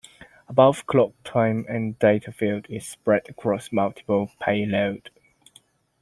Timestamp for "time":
1.23-1.63